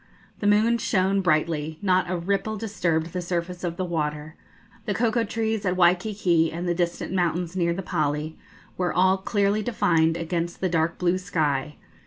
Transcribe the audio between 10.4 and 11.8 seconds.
the dark blue sky.